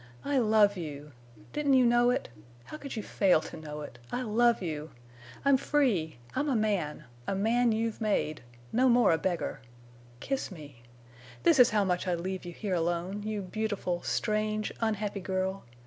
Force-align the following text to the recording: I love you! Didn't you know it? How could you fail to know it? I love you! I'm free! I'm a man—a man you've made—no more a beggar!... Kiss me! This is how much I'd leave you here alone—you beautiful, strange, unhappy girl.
I 0.25 0.39
love 0.39 0.77
you! 0.77 1.11
Didn't 1.53 1.75
you 1.75 1.85
know 1.85 2.09
it? 2.09 2.27
How 2.63 2.77
could 2.77 2.95
you 2.95 3.03
fail 3.03 3.39
to 3.41 3.55
know 3.55 3.81
it? 3.81 3.99
I 4.11 4.23
love 4.23 4.59
you! 4.59 4.89
I'm 5.45 5.57
free! 5.57 6.17
I'm 6.35 6.49
a 6.49 6.55
man—a 6.55 7.35
man 7.35 7.71
you've 7.71 8.01
made—no 8.01 8.89
more 8.89 9.11
a 9.11 9.19
beggar!... 9.19 9.59
Kiss 10.19 10.49
me! 10.49 10.81
This 11.43 11.59
is 11.59 11.69
how 11.69 11.83
much 11.83 12.07
I'd 12.07 12.19
leave 12.19 12.45
you 12.45 12.51
here 12.51 12.73
alone—you 12.73 13.43
beautiful, 13.43 14.01
strange, 14.01 14.73
unhappy 14.81 15.21
girl. 15.21 15.65